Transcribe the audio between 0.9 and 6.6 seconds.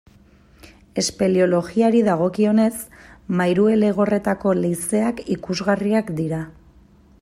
Espeleologiari dagokionez, Mairuelegorretako leizeak ikusgarriak dira.